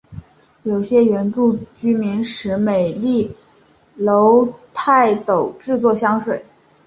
[0.63, 3.31] 有些原住民使用美丽
[3.99, 5.13] 耧斗菜
[5.59, 6.43] 制作香水。